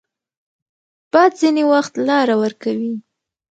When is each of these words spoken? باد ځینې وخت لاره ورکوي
باد 1.11 1.31
ځینې 1.41 1.63
وخت 1.71 1.93
لاره 2.07 2.35
ورکوي 2.43 2.93